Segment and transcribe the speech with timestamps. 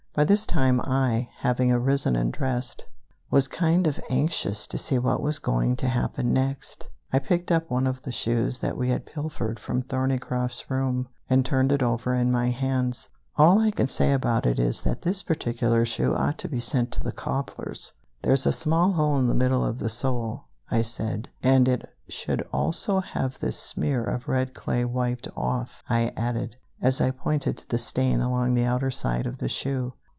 [0.13, 2.83] By this time I, having arisen and dressed,
[3.29, 6.89] was kind of anxious to see what was going to happen next.
[7.13, 11.45] I picked up one of the shoes that we had pilfered from Thorneycroft's room, and
[11.45, 13.07] turned it over in my hands.
[13.37, 16.91] "All I can say about it is that this particular shoe ought to be sent
[16.91, 17.93] to the cobbler's.
[18.21, 22.45] There's a small hole in the middle of the sole," I said, "and it should
[22.51, 27.67] also have this smear of red clay wiped off," I added, as I pointed to
[27.69, 29.93] the stain along the outer side of the shoe.